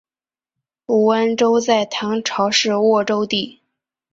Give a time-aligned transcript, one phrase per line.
[0.87, 3.61] 武安州在唐朝是沃州地。